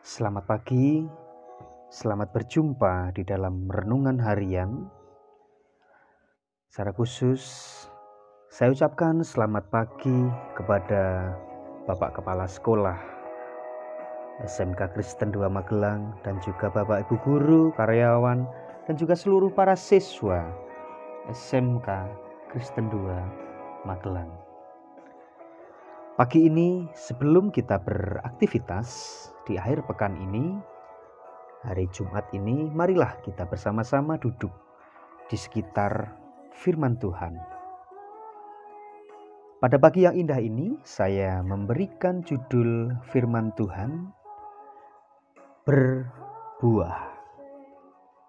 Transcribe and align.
Selamat 0.00 0.48
pagi, 0.48 1.04
selamat 1.92 2.32
berjumpa 2.32 3.12
di 3.12 3.20
dalam 3.20 3.68
renungan 3.68 4.16
harian. 4.16 4.88
Secara 6.72 6.96
khusus, 6.96 7.44
saya 8.48 8.72
ucapkan 8.72 9.20
selamat 9.20 9.68
pagi 9.68 10.24
kepada 10.56 11.36
Bapak 11.84 12.16
Kepala 12.16 12.48
Sekolah 12.48 12.96
SMK 14.40 14.96
Kristen 14.96 15.36
2 15.36 15.52
Magelang 15.52 16.16
dan 16.24 16.40
juga 16.40 16.72
Bapak 16.72 17.04
Ibu 17.04 17.16
Guru, 17.20 17.62
karyawan, 17.76 18.48
dan 18.88 18.94
juga 18.96 19.12
seluruh 19.12 19.52
para 19.52 19.76
siswa 19.76 20.48
SMK 21.28 22.08
Kristen 22.48 22.88
2 22.88 23.84
Magelang. 23.84 24.32
Pagi 26.16 26.48
ini 26.48 26.88
sebelum 26.96 27.52
kita 27.52 27.76
beraktivitas 27.80 28.88
di 29.50 29.58
akhir 29.58 29.82
pekan 29.82 30.14
ini, 30.14 30.54
hari 31.66 31.90
Jumat 31.90 32.30
ini, 32.30 32.70
marilah 32.70 33.18
kita 33.26 33.50
bersama-sama 33.50 34.14
duduk 34.14 34.54
di 35.26 35.34
sekitar 35.34 36.14
firman 36.54 36.94
Tuhan. 37.02 37.34
Pada 39.58 39.76
pagi 39.82 40.06
yang 40.06 40.14
indah 40.14 40.38
ini, 40.38 40.78
saya 40.86 41.42
memberikan 41.42 42.22
judul 42.22 42.94
firman 43.10 43.50
Tuhan 43.58 44.14
berbuah. 45.66 46.98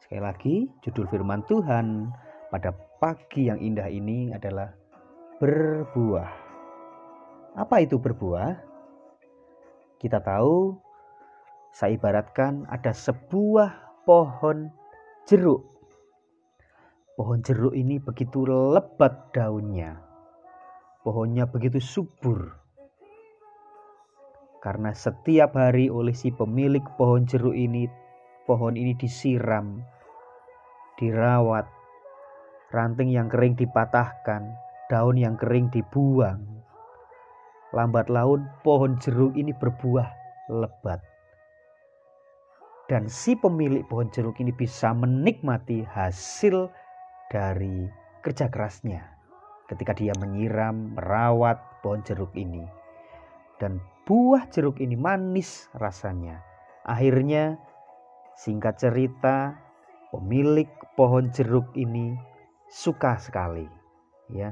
Sekali 0.01 0.21
lagi, 0.25 0.55
judul 0.81 1.05
firman 1.05 1.45
Tuhan 1.45 2.09
pada 2.49 2.73
pagi 2.97 3.45
yang 3.45 3.61
indah 3.61 3.87
ini 3.93 4.33
adalah 4.33 4.73
berbuah. 5.37 6.31
Apa 7.61 7.85
itu 7.85 8.01
berbuah? 8.01 8.73
Kita 10.01 10.17
tahu, 10.17 10.89
saya 11.71 11.95
ibaratkan 11.95 12.67
ada 12.67 12.91
sebuah 12.91 14.03
pohon 14.03 14.71
jeruk. 15.23 15.63
Pohon 17.15 17.39
jeruk 17.39 17.71
ini 17.71 17.95
begitu 17.95 18.43
lebat 18.43 19.31
daunnya. 19.31 19.95
Pohonnya 21.01 21.47
begitu 21.47 21.79
subur. 21.79 22.59
Karena 24.61 24.93
setiap 24.93 25.57
hari 25.57 25.89
oleh 25.89 26.13
si 26.13 26.29
pemilik 26.29 26.83
pohon 26.99 27.25
jeruk 27.25 27.57
ini, 27.57 27.89
pohon 28.45 28.77
ini 28.77 28.93
disiram, 28.93 29.81
dirawat, 31.01 31.65
ranting 32.69 33.09
yang 33.09 33.25
kering 33.25 33.57
dipatahkan, 33.57 34.53
daun 34.85 35.17
yang 35.17 35.33
kering 35.33 35.73
dibuang, 35.73 36.45
lambat 37.73 38.11
laun 38.11 38.45
pohon 38.61 39.01
jeruk 39.01 39.33
ini 39.33 39.55
berbuah 39.55 40.09
lebat. 40.51 41.10
Dan 42.91 43.07
si 43.07 43.39
pemilik 43.39 43.87
pohon 43.87 44.11
jeruk 44.11 44.43
ini 44.43 44.51
bisa 44.51 44.91
menikmati 44.91 45.79
hasil 45.87 46.67
dari 47.31 47.87
kerja 48.19 48.51
kerasnya 48.51 48.99
ketika 49.71 49.95
dia 49.95 50.11
menyiram, 50.19 50.99
merawat 50.99 51.55
pohon 51.79 52.03
jeruk 52.03 52.35
ini. 52.35 52.67
Dan 53.63 53.79
buah 54.03 54.43
jeruk 54.51 54.83
ini 54.83 54.99
manis 54.99 55.71
rasanya. 55.71 56.43
Akhirnya 56.83 57.55
singkat 58.35 58.75
cerita 58.75 59.55
pemilik 60.11 60.67
pohon 60.99 61.31
jeruk 61.31 61.71
ini 61.79 62.19
suka 62.67 63.15
sekali 63.15 63.71
ya. 64.35 64.51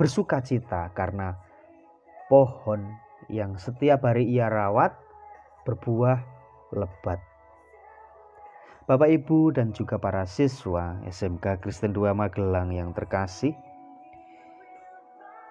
Bersuka 0.00 0.40
cita 0.40 0.88
karena 0.96 1.36
pohon 2.32 2.88
yang 3.28 3.60
setiap 3.60 4.08
hari 4.08 4.32
ia 4.32 4.48
rawat 4.48 4.96
berbuah 5.68 6.24
lebat. 6.72 7.33
Bapak 8.84 9.08
Ibu 9.08 9.56
dan 9.56 9.72
juga 9.72 9.96
para 9.96 10.28
siswa 10.28 11.00
SMK 11.08 11.64
Kristen 11.64 11.96
2 11.96 12.12
Magelang 12.12 12.68
yang 12.68 12.92
terkasih, 12.92 13.56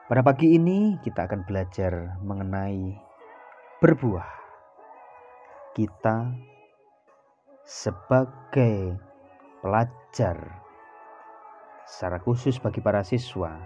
pada 0.05 0.21
pagi 0.21 0.53
ini 0.53 1.01
kita 1.01 1.25
akan 1.25 1.41
belajar 1.41 2.21
mengenai 2.21 2.93
berbuah. 3.81 4.29
Kita 5.73 6.29
sebagai 7.65 9.01
pelajar 9.65 10.37
secara 11.89 12.21
khusus 12.21 12.61
bagi 12.61 12.85
para 12.85 13.01
siswa 13.01 13.57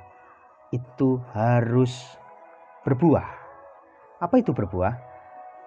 itu 0.71 1.19
harus 1.35 2.15
berbuah. 2.87 3.27
Apa 4.23 4.39
itu 4.39 4.55
berbuah? 4.55 4.95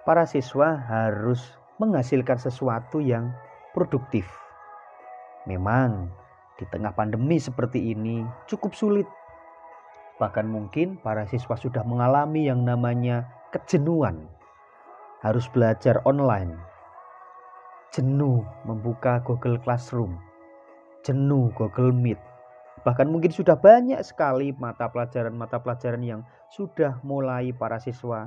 Para 0.08 0.24
siswa 0.24 0.88
harus 0.88 1.52
menghasilkan 1.76 2.40
sesuatu 2.40 3.04
yang 3.04 3.36
produktif. 3.72 4.26
Memang 5.48 6.10
di 6.60 6.68
tengah 6.68 6.92
pandemi 6.92 7.40
seperti 7.40 7.92
ini 7.92 8.22
cukup 8.50 8.76
sulit. 8.76 9.08
Bahkan 10.20 10.44
mungkin 10.44 11.00
para 11.00 11.24
siswa 11.24 11.56
sudah 11.56 11.80
mengalami 11.86 12.46
yang 12.46 12.62
namanya 12.62 13.24
kejenuhan. 13.54 14.28
Harus 15.24 15.48
belajar 15.52 16.00
online. 16.04 16.56
Jenuh 17.92 18.44
membuka 18.64 19.20
Google 19.24 19.60
Classroom. 19.60 20.16
Jenuh 21.00 21.48
Google 21.56 21.92
Meet 21.96 22.30
Bahkan 22.80 23.12
mungkin 23.12 23.28
sudah 23.28 23.60
banyak 23.60 24.00
sekali 24.00 24.56
mata 24.56 24.88
pelajaran-mata 24.88 25.60
pelajaran 25.60 26.00
yang 26.00 26.20
sudah 26.48 26.96
mulai 27.04 27.52
para 27.52 27.76
siswa 27.76 28.24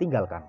tinggalkan. 0.00 0.40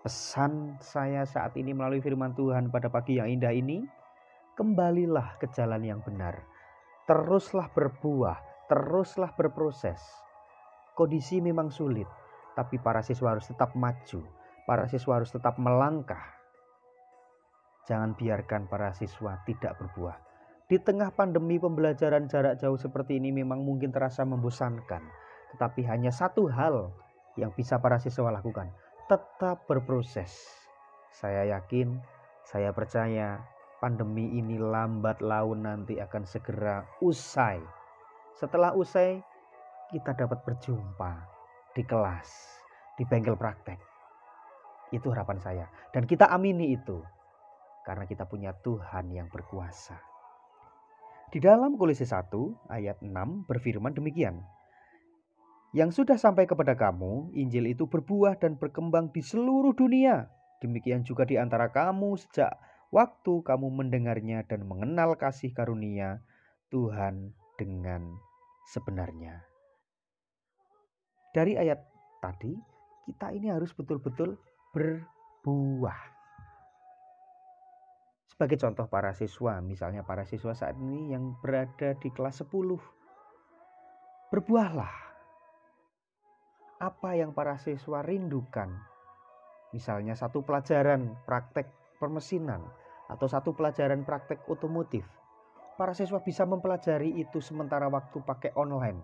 Pesan 0.00 0.80
saya 0.80 1.28
saat 1.28 1.52
ini 1.60 1.76
melalui 1.76 2.00
firman 2.00 2.32
Tuhan 2.32 2.72
pada 2.72 2.88
pagi 2.88 3.20
yang 3.20 3.28
indah 3.28 3.52
ini, 3.52 3.84
kembalilah 4.56 5.36
ke 5.36 5.52
jalan 5.52 5.84
yang 5.84 6.00
benar. 6.00 6.40
Teruslah 7.04 7.68
berbuah, 7.72 8.66
teruslah 8.70 9.36
berproses. 9.36 10.00
Kondisi 10.96 11.44
memang 11.44 11.68
sulit, 11.68 12.08
tapi 12.56 12.80
para 12.80 13.04
siswa 13.04 13.36
harus 13.36 13.48
tetap 13.48 13.76
maju. 13.76 14.24
Para 14.64 14.88
siswa 14.88 15.20
harus 15.20 15.32
tetap 15.32 15.60
melangkah. 15.60 16.24
Jangan 17.84 18.16
biarkan 18.16 18.70
para 18.70 18.94
siswa 18.96 19.36
tidak 19.44 19.76
berbuah 19.76 20.30
di 20.70 20.78
tengah 20.78 21.10
pandemi 21.10 21.58
pembelajaran 21.58 22.30
jarak 22.30 22.62
jauh 22.62 22.78
seperti 22.78 23.18
ini 23.18 23.34
memang 23.34 23.66
mungkin 23.66 23.90
terasa 23.90 24.22
membosankan. 24.22 25.02
Tetapi 25.50 25.82
hanya 25.90 26.14
satu 26.14 26.46
hal 26.46 26.94
yang 27.34 27.50
bisa 27.50 27.82
para 27.82 27.98
siswa 27.98 28.30
lakukan. 28.30 28.70
Tetap 29.10 29.66
berproses. 29.66 30.30
Saya 31.10 31.42
yakin, 31.58 31.98
saya 32.46 32.70
percaya 32.70 33.42
pandemi 33.82 34.38
ini 34.38 34.54
lambat 34.54 35.18
laun 35.18 35.66
nanti 35.66 35.98
akan 35.98 36.22
segera 36.22 36.86
usai. 37.02 37.58
Setelah 38.38 38.70
usai, 38.70 39.18
kita 39.90 40.14
dapat 40.14 40.46
berjumpa 40.46 41.26
di 41.74 41.82
kelas, 41.82 42.30
di 42.94 43.02
bengkel 43.02 43.34
praktek. 43.34 43.82
Itu 44.94 45.10
harapan 45.10 45.42
saya. 45.42 45.66
Dan 45.90 46.06
kita 46.06 46.30
amini 46.30 46.70
itu. 46.70 47.02
Karena 47.82 48.06
kita 48.06 48.30
punya 48.30 48.54
Tuhan 48.62 49.10
yang 49.10 49.26
berkuasa. 49.26 49.98
Di 51.34 51.42
dalam 51.42 51.74
Kolose 51.74 52.06
1 52.06 52.30
ayat 52.70 53.02
6 53.02 53.10
berfirman 53.50 53.90
demikian. 53.90 54.38
Yang 55.70 56.02
sudah 56.02 56.18
sampai 56.18 56.50
kepada 56.50 56.74
kamu, 56.74 57.30
Injil 57.30 57.70
itu 57.70 57.86
berbuah 57.86 58.34
dan 58.42 58.58
berkembang 58.58 59.14
di 59.14 59.22
seluruh 59.22 59.70
dunia. 59.70 60.26
Demikian 60.58 61.06
juga 61.06 61.22
di 61.22 61.38
antara 61.38 61.70
kamu 61.70 62.18
sejak 62.18 62.58
waktu 62.90 63.46
kamu 63.46 63.70
mendengarnya 63.70 64.42
dan 64.50 64.66
mengenal 64.66 65.14
kasih 65.14 65.54
karunia 65.54 66.26
Tuhan 66.74 67.30
dengan 67.54 68.18
sebenarnya. 68.74 69.46
Dari 71.30 71.54
ayat 71.54 71.78
tadi, 72.18 72.50
kita 73.06 73.30
ini 73.30 73.54
harus 73.54 73.70
betul-betul 73.70 74.34
berbuah. 74.74 76.02
Sebagai 78.26 78.58
contoh 78.58 78.90
para 78.90 79.14
siswa, 79.14 79.62
misalnya 79.62 80.02
para 80.02 80.26
siswa 80.26 80.50
saat 80.50 80.74
ini 80.82 81.14
yang 81.14 81.38
berada 81.38 81.94
di 81.94 82.10
kelas 82.10 82.42
10. 82.42 82.50
Berbuahlah. 84.34 85.09
Apa 86.80 87.12
yang 87.12 87.36
para 87.36 87.60
siswa 87.60 88.00
rindukan? 88.00 88.72
Misalnya 89.76 90.16
satu 90.16 90.40
pelajaran 90.40 91.12
praktek 91.28 91.68
permesinan 92.00 92.64
atau 93.12 93.28
satu 93.28 93.52
pelajaran 93.52 94.02
praktek 94.08 94.48
otomotif. 94.48 95.04
Para 95.76 95.92
siswa 95.92 96.24
bisa 96.24 96.48
mempelajari 96.48 97.20
itu 97.20 97.44
sementara 97.44 97.92
waktu 97.92 98.24
pakai 98.24 98.56
online. 98.56 98.96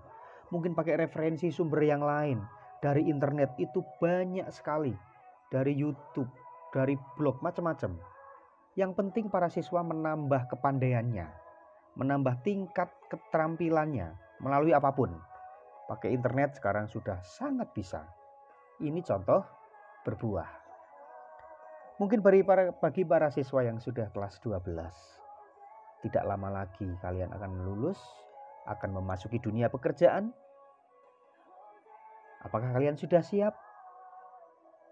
Mungkin 0.49 0.73
pakai 0.73 1.05
referensi 1.05 1.53
sumber 1.53 1.85
yang 1.85 2.01
lain. 2.01 2.41
Dari 2.81 3.13
internet 3.13 3.53
itu 3.61 3.85
banyak 4.01 4.49
sekali. 4.49 4.97
Dari 5.53 5.77
YouTube, 5.77 6.33
dari 6.73 6.97
blog, 7.21 7.45
macam-macam 7.45 8.17
yang 8.77 8.93
penting 8.93 9.33
para 9.33 9.49
siswa 9.49 9.81
menambah 9.81 10.53
kepandaiannya, 10.53 11.27
menambah 11.97 12.45
tingkat 12.45 12.93
keterampilannya 13.09 14.13
melalui 14.45 14.77
apa 14.77 14.93
pun. 14.93 15.17
Pakai 15.87 16.11
internet 16.11 16.59
sekarang 16.59 16.91
sudah 16.91 17.23
sangat 17.23 17.71
bisa. 17.71 18.03
Ini 18.83 18.99
contoh 19.07 19.43
berbuah. 20.03 20.51
Mungkin 22.03 22.21
bagi 22.21 22.45
para, 22.45 22.75
bagi 22.77 23.03
para 23.09 23.33
siswa 23.33 23.65
yang 23.65 23.81
sudah 23.81 24.13
kelas 24.13 24.37
12, 24.45 24.67
tidak 26.05 26.25
lama 26.29 26.53
lagi 26.53 26.85
kalian 27.01 27.33
akan 27.33 27.65
lulus, 27.65 27.97
akan 28.69 29.01
memasuki 29.01 29.41
dunia 29.41 29.73
pekerjaan. 29.73 30.35
Apakah 32.45 32.77
kalian 32.77 33.01
sudah 33.01 33.25
siap? 33.25 33.57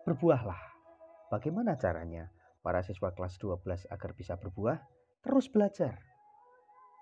Berbuahlah. 0.09 0.59
Bagaimana 1.29 1.77
caranya 1.77 2.31
para 2.65 2.81
siswa 2.81 3.13
kelas 3.13 3.37
12 3.37 3.91
agar 3.91 4.11
bisa 4.17 4.41
berbuah? 4.41 4.79
Terus 5.21 5.51
belajar. 5.53 6.01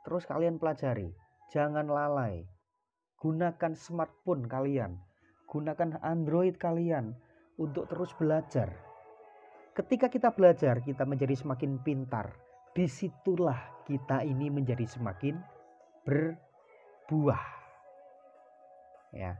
Terus 0.02 0.26
kalian 0.26 0.58
pelajari. 0.58 1.14
Jangan 1.54 1.86
lalai. 1.86 2.42
Gunakan 3.22 3.78
smartphone 3.78 4.50
kalian. 4.50 4.98
Gunakan 5.46 6.02
Android 6.02 6.58
kalian 6.58 7.14
untuk 7.54 7.86
terus 7.86 8.10
belajar. 8.19 8.74
Ketika 9.78 10.10
kita 10.10 10.34
belajar, 10.34 10.82
kita 10.82 11.06
menjadi 11.06 11.38
semakin 11.38 11.78
pintar. 11.86 12.34
Di 12.74 12.90
situlah 12.90 13.86
kita 13.86 14.26
ini 14.26 14.50
menjadi 14.50 14.82
semakin 14.90 15.38
berbuah. 16.02 17.44
Ya, 19.14 19.38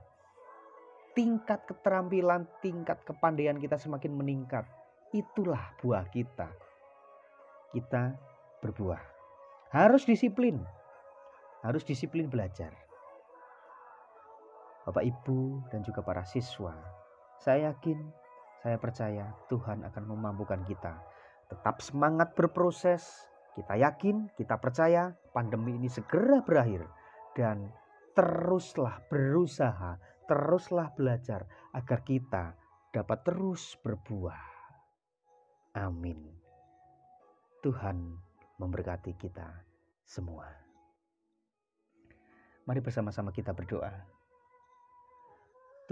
tingkat 1.19 1.67
keterampilan, 1.67 2.47
tingkat 2.63 3.03
kepandaian 3.03 3.59
kita 3.59 3.83
semakin 3.83 4.15
meningkat. 4.15 4.63
Itulah 5.11 5.75
buah 5.83 6.07
kita. 6.07 6.47
Kita 7.75 8.15
berbuah. 8.63 9.03
Harus 9.75 10.07
disiplin. 10.07 10.63
Harus 11.67 11.83
disiplin 11.83 12.31
belajar. 12.31 12.92
Bapak 14.83 15.05
Ibu 15.07 15.71
dan 15.71 15.87
juga 15.87 16.03
para 16.03 16.27
siswa, 16.27 16.75
saya 17.39 17.71
yakin, 17.71 17.99
saya 18.63 18.79
percaya 18.79 19.31
Tuhan 19.47 19.87
akan 19.87 20.05
memampukan 20.11 20.63
kita. 20.67 20.99
Tetap 21.51 21.83
semangat 21.83 22.35
berproses. 22.35 23.05
Kita 23.53 23.77
yakin, 23.77 24.33
kita 24.33 24.57
percaya 24.57 25.13
pandemi 25.37 25.77
ini 25.77 25.85
segera 25.85 26.41
berakhir 26.41 26.89
dan 27.37 27.69
teruslah 28.17 29.05
berusaha 29.13 30.01
teruslah 30.33 30.95
belajar 30.95 31.45
agar 31.77 32.01
kita 32.07 32.57
dapat 32.89 33.19
terus 33.27 33.77
berbuah. 33.85 34.41
Amin. 35.77 36.21
Tuhan 37.61 38.17
memberkati 38.57 39.13
kita 39.17 39.49
semua. 40.09 40.49
Mari 42.65 42.81
bersama-sama 42.81 43.35
kita 43.35 43.53
berdoa. 43.53 44.22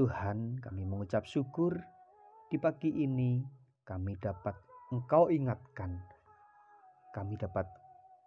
Tuhan, 0.00 0.56
kami 0.64 0.88
mengucap 0.88 1.29
syukur 1.29 1.76
di 2.49 2.56
pagi 2.56 2.88
ini 3.05 3.44
kami 3.85 4.17
dapat 4.17 4.56
Engkau 4.88 5.29
ingatkan. 5.29 6.00
Kami 7.12 7.37
dapat 7.37 7.69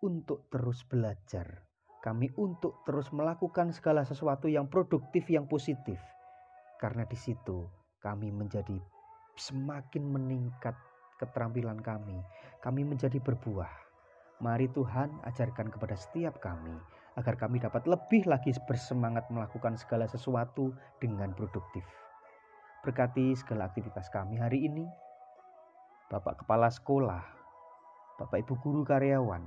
untuk 0.05 0.45
terus 0.53 0.85
belajar 0.85 1.65
kami 2.03 2.29
untuk 2.37 2.83
terus 2.83 3.09
melakukan 3.09 3.71
segala 3.71 4.03
sesuatu 4.05 4.51
yang 4.51 4.67
produktif, 4.67 5.23
yang 5.31 5.47
positif. 5.49 5.97
Karena 6.77 7.07
di 7.09 7.15
situ 7.15 7.63
kami 8.03 8.27
menjadi 8.27 8.75
semakin 9.39 10.13
meningkat 10.13 10.77
keterampilan 11.17 11.81
kami. 11.81 12.21
Kami 12.61 12.85
menjadi 12.85 13.17
berbuah. 13.23 13.71
Mari 14.45 14.69
Tuhan 14.75 15.25
ajarkan 15.25 15.71
kepada 15.71 15.97
setiap 15.97 16.37
kami 16.37 16.75
agar 17.19 17.37
kami 17.37 17.61
dapat 17.61 17.85
lebih 17.85 18.25
lagi 18.25 18.53
bersemangat 18.65 19.29
melakukan 19.29 19.77
segala 19.77 20.09
sesuatu 20.09 20.73
dengan 20.97 21.33
produktif. 21.37 21.85
Berkati 22.81 23.37
segala 23.37 23.69
aktivitas 23.69 24.09
kami 24.09 24.37
hari 24.37 24.65
ini. 24.65 24.85
Bapak 26.11 26.45
Kepala 26.45 26.69
Sekolah, 26.69 27.23
Bapak 28.21 28.43
Ibu 28.45 28.53
Guru 28.61 28.81
Karyawan, 28.85 29.41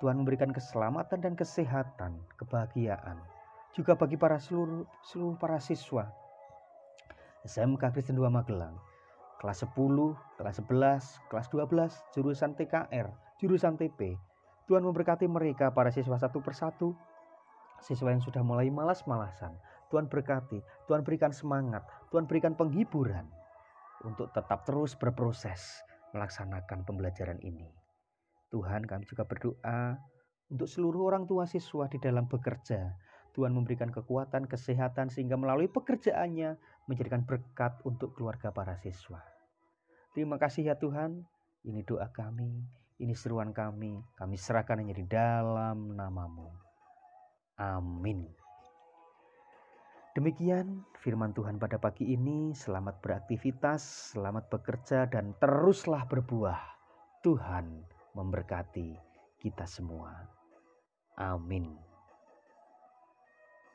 Tuhan 0.00 0.16
memberikan 0.20 0.52
keselamatan 0.52 1.20
dan 1.24 1.32
kesehatan, 1.36 2.20
kebahagiaan 2.36 3.20
juga 3.70 3.94
bagi 3.94 4.18
para 4.18 4.36
seluruh, 4.42 4.82
seluruh 5.06 5.38
para 5.38 5.62
siswa 5.62 6.10
SMK 7.46 7.94
Kristen 7.94 8.18
2 8.18 8.26
Magelang 8.26 8.74
kelas 9.40 9.64
10, 9.64 9.72
kelas 10.36 10.56
11, 10.60 11.32
kelas 11.32 11.48
12, 11.48 12.12
jurusan 12.12 12.52
TKR, 12.52 13.08
jurusan 13.40 13.80
TP. 13.80 14.20
Tuhan 14.70 14.86
memberkati 14.86 15.26
mereka 15.26 15.74
para 15.74 15.90
siswa 15.90 16.14
satu 16.14 16.38
persatu, 16.38 16.94
siswa 17.82 18.14
yang 18.14 18.22
sudah 18.22 18.46
mulai 18.46 18.70
malas-malasan. 18.70 19.50
Tuhan 19.90 20.06
berkati, 20.06 20.62
Tuhan 20.86 21.02
berikan 21.02 21.34
semangat, 21.34 21.82
Tuhan 22.14 22.30
berikan 22.30 22.54
penghiburan 22.54 23.26
untuk 24.06 24.30
tetap 24.30 24.62
terus 24.62 24.94
berproses 24.94 25.82
melaksanakan 26.14 26.86
pembelajaran 26.86 27.42
ini. 27.42 27.66
Tuhan 28.54 28.86
kami 28.86 29.10
juga 29.10 29.26
berdoa 29.26 29.98
untuk 30.54 30.70
seluruh 30.70 31.10
orang 31.10 31.26
tua 31.26 31.50
siswa 31.50 31.90
di 31.90 31.98
dalam 31.98 32.30
bekerja. 32.30 32.94
Tuhan 33.34 33.50
memberikan 33.50 33.90
kekuatan, 33.90 34.46
kesehatan 34.46 35.10
sehingga 35.10 35.34
melalui 35.34 35.66
pekerjaannya 35.66 36.54
menjadikan 36.86 37.26
berkat 37.26 37.74
untuk 37.82 38.14
keluarga 38.14 38.54
para 38.54 38.78
siswa. 38.78 39.18
Terima 40.14 40.38
kasih 40.38 40.70
ya 40.70 40.78
Tuhan. 40.78 41.26
Ini 41.66 41.82
doa 41.82 42.06
kami, 42.14 42.79
ini 43.00 43.16
seruan 43.16 43.56
kami. 43.56 43.96
Kami 44.14 44.36
serahkan 44.36 44.84
hanya 44.84 44.92
di 44.92 45.08
dalam 45.08 45.96
namamu. 45.96 46.52
Amin. 47.56 48.28
Demikian 50.12 50.84
firman 51.00 51.32
Tuhan 51.32 51.56
pada 51.56 51.80
pagi 51.80 52.12
ini. 52.12 52.52
Selamat 52.52 53.00
beraktivitas, 53.00 54.12
selamat 54.12 54.52
bekerja, 54.52 55.08
dan 55.08 55.32
teruslah 55.40 56.04
berbuah. 56.04 56.60
Tuhan 57.24 57.84
memberkati 58.16 58.96
kita 59.40 59.64
semua. 59.64 60.12
Amin. 61.16 61.89